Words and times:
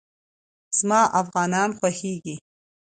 زما 0.77 1.01
افغانان 1.21 1.69
خوښېږي 1.79 2.35